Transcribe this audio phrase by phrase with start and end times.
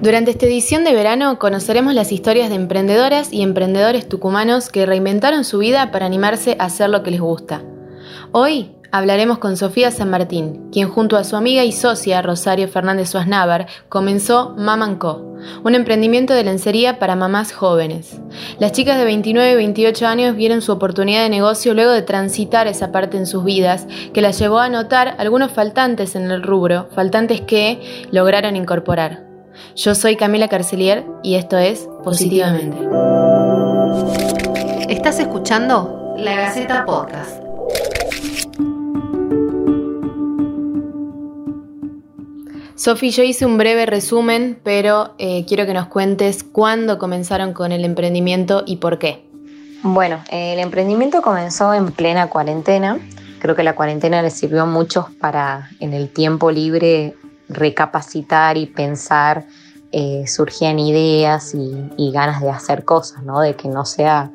[0.00, 5.44] Durante esta edición de verano conoceremos las historias de emprendedoras y emprendedores tucumanos que reinventaron
[5.44, 7.62] su vida para animarse a hacer lo que les gusta.
[8.30, 13.10] Hoy hablaremos con Sofía San Martín, quien junto a su amiga y socia Rosario Fernández
[13.10, 18.20] Suaznavar comenzó Maman Co, un emprendimiento de lencería para mamás jóvenes.
[18.58, 22.66] Las chicas de 29 y 28 años vieron su oportunidad de negocio luego de transitar
[22.66, 26.88] esa parte en sus vidas que las llevó a notar algunos faltantes en el rubro,
[26.94, 29.26] faltantes que lograron incorporar.
[29.74, 32.78] Yo soy Camila Carcelier y esto es Positivamente.
[34.88, 37.47] Estás escuchando La Gaceta Podcast.
[42.88, 47.70] Sofi, yo hice un breve resumen, pero eh, quiero que nos cuentes cuándo comenzaron con
[47.70, 49.28] el emprendimiento y por qué.
[49.82, 52.98] Bueno, el emprendimiento comenzó en plena cuarentena.
[53.40, 57.14] Creo que la cuarentena les sirvió a muchos para en el tiempo libre
[57.50, 59.44] recapacitar y pensar,
[59.92, 63.42] eh, surgían ideas y, ganas de hacer cosas, ¿no?
[63.42, 64.30] De que no sea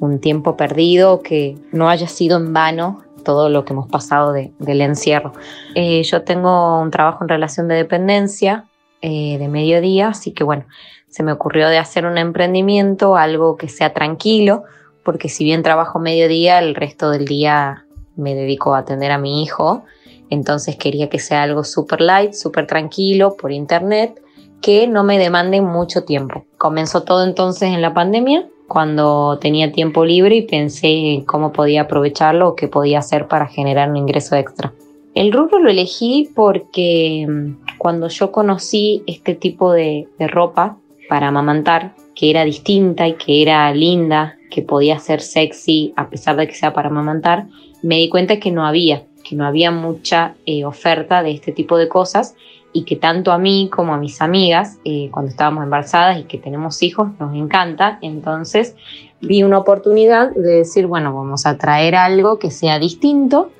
[0.00, 4.80] un tiempo perdido, que no haya sido en vano todo lo que hemos pasado del
[4.80, 5.32] encierro.
[5.74, 8.66] Eh, yo tengo un trabajo en relación de dependencia
[9.02, 10.64] eh, de mediodía, así que bueno,
[11.08, 14.62] se me ocurrió de hacer un emprendimiento, algo que sea tranquilo,
[15.02, 19.42] porque si bien trabajo mediodía, el resto del día me dedico a atender a mi
[19.42, 19.84] hijo
[20.30, 24.20] entonces quería que sea algo súper light, súper tranquilo por internet,
[24.60, 26.44] que no me demande mucho tiempo.
[26.58, 31.82] Comenzó todo entonces en la pandemia, cuando tenía tiempo libre y pensé en cómo podía
[31.82, 34.72] aprovecharlo o qué podía hacer para generar un ingreso extra.
[35.14, 40.76] El rubro lo elegí porque mm, cuando yo conocí este tipo de, de ropa
[41.08, 46.36] para amamantar, que era distinta y que era linda, que podía ser sexy a pesar
[46.36, 47.46] de que sea para amamantar,
[47.82, 51.76] me di cuenta que no había que no había mucha eh, oferta de este tipo
[51.76, 52.36] de cosas
[52.72, 56.38] y que tanto a mí como a mis amigas, eh, cuando estábamos embarazadas y que
[56.38, 57.98] tenemos hijos, nos encanta.
[58.02, 58.74] Entonces
[59.20, 63.50] vi una oportunidad de decir, bueno, vamos a traer algo que sea distinto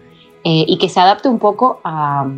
[0.42, 2.28] eh, y que se adapte un poco a,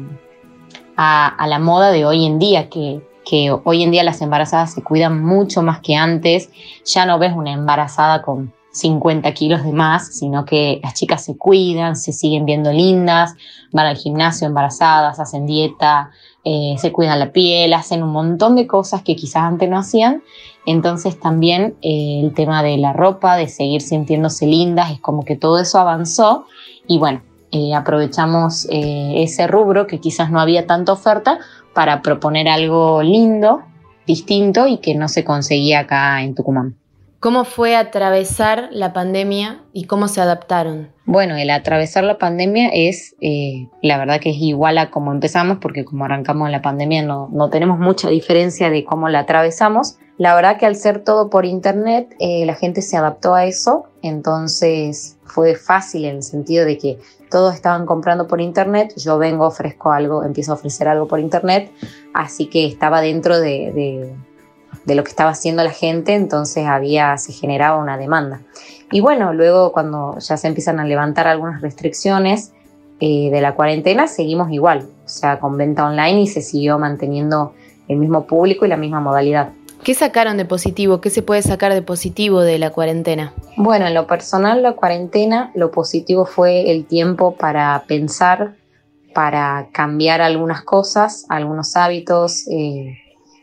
[0.96, 4.82] a, la moda de hoy en día, que, que hoy en día las embarazadas se
[4.82, 6.50] cuidan mucho más que antes.
[6.84, 11.36] Ya no ves una embarazada con 50 kilos de más, sino que las chicas se
[11.36, 13.34] cuidan, se siguen viendo lindas,
[13.72, 16.10] van al gimnasio embarazadas, hacen dieta,
[16.44, 20.22] eh, se cuidan la piel, hacen un montón de cosas que quizás antes no hacían.
[20.66, 25.36] Entonces también eh, el tema de la ropa, de seguir sintiéndose lindas, es como que
[25.36, 26.46] todo eso avanzó
[26.86, 27.22] y bueno,
[27.52, 31.38] eh, aprovechamos ese rubro que quizás no había tanta oferta
[31.72, 33.62] para proponer algo lindo,
[34.06, 36.76] distinto y que no se conseguía acá en Tucumán.
[37.18, 40.92] ¿Cómo fue atravesar la pandemia y cómo se adaptaron?
[41.06, 45.58] Bueno, el atravesar la pandemia es, eh, la verdad que es igual a como empezamos,
[45.58, 49.96] porque como arrancamos la pandemia no, no tenemos mucha diferencia de cómo la atravesamos.
[50.18, 53.84] La verdad que al ser todo por internet, eh, la gente se adaptó a eso,
[54.02, 56.98] entonces fue fácil en el sentido de que
[57.30, 61.70] todos estaban comprando por internet, yo vengo, ofrezco algo, empiezo a ofrecer algo por internet,
[62.14, 64.16] así que estaba dentro de de
[64.84, 68.40] lo que estaba haciendo la gente, entonces había, se generaba una demanda.
[68.90, 72.52] Y bueno, luego cuando ya se empiezan a levantar algunas restricciones
[73.00, 77.52] eh, de la cuarentena, seguimos igual, o sea, con venta online y se siguió manteniendo
[77.88, 79.50] el mismo público y la misma modalidad.
[79.84, 81.00] ¿Qué sacaron de positivo?
[81.00, 83.32] ¿Qué se puede sacar de positivo de la cuarentena?
[83.56, 88.54] Bueno, en lo personal, la cuarentena, lo positivo fue el tiempo para pensar,
[89.14, 92.98] para cambiar algunas cosas, algunos hábitos, eh,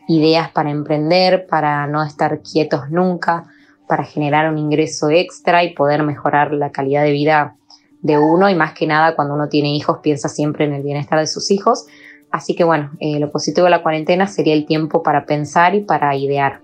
[0.08, 3.44] ideas para emprender, para no estar quietos nunca,
[3.88, 7.56] para generar un ingreso extra y poder mejorar la calidad de vida
[8.00, 11.18] de uno y más que nada cuando uno tiene hijos piensa siempre en el bienestar
[11.18, 11.86] de sus hijos.
[12.30, 15.80] Así que bueno, eh, lo positivo de la cuarentena sería el tiempo para pensar y
[15.80, 16.60] para idear.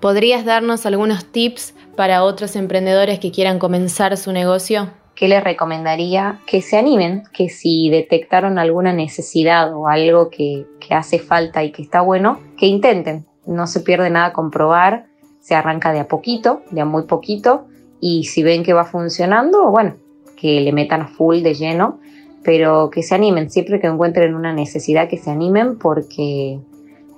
[0.00, 4.90] ¿Podrías darnos algunos tips para otros emprendedores que quieran comenzar su negocio?
[5.14, 6.40] ¿Qué les recomendaría?
[6.46, 11.82] Que se animen, que si detectaron alguna necesidad o algo que, hace falta y que
[11.82, 13.24] está bueno, que intenten.
[13.46, 15.06] No se pierde nada comprobar,
[15.40, 17.66] se arranca de a poquito, de a muy poquito,
[18.00, 19.94] y si ven que va funcionando, bueno,
[20.36, 21.98] que le metan full de lleno,
[22.44, 26.58] pero que se animen, siempre que encuentren una necesidad, que se animen, porque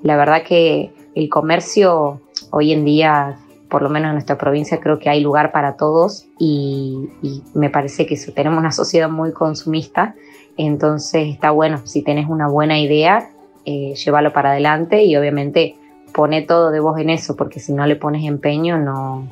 [0.03, 2.21] la verdad que el comercio
[2.51, 3.39] hoy en día
[3.75, 7.11] por lo menos en nuestra provincia creo que hay lugar para todos y,
[7.55, 10.15] me parece que tenemos una sociedad muy consumista,
[10.57, 13.31] entonces está bueno, si tenés una buena idea,
[13.65, 15.75] eh, llévalo para adelante y obviamente
[16.13, 19.27] pone todo de vos en eso, porque si no le pones empeño no,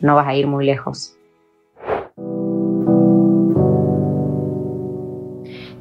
[0.00, 1.14] no vas a ir muy lejos.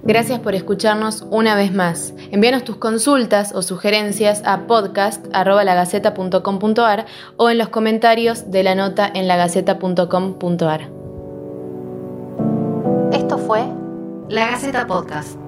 [0.06, 2.14] Gracias por escucharnos una vez más.
[2.32, 7.06] Envíanos tus consultas o sugerencias a podcast.lagaceta.com.ar
[7.38, 10.90] o en los comentarios de la nota en lagaceta.com.ar.
[13.14, 13.64] Esto fue
[14.28, 15.43] La Gaceta Podcast.